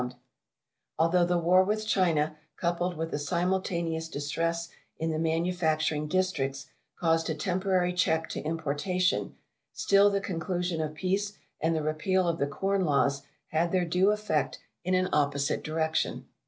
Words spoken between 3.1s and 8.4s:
the simultaneous distress in the manufacturing districts, caused a temporary check